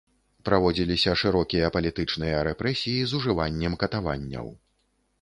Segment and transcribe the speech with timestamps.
[0.47, 4.47] Праводзіліся шырокія палітычныя рэпрэсіі з ужываннем катаванняў.